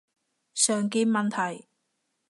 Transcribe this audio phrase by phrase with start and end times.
[0.55, 1.67] 常見問題